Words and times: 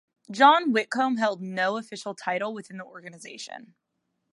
John 0.31 0.71
Whitcomb 0.71 1.17
held 1.17 1.43
no 1.43 1.77
official 1.77 2.15
title 2.15 2.55
within 2.55 2.77
the 2.79 2.83
organization. 2.83 3.75